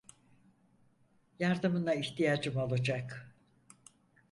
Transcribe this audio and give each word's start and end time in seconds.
Yardımına 1.39 1.93
ihtiyacım 1.95 2.57
olacak. 2.57 3.35